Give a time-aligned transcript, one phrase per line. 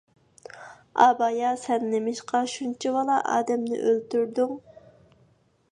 [1.03, 4.57] ئابايا سەن نېمىشقا شۇنچىۋالا ئادەمنى ئۆلتۈردۈڭ؟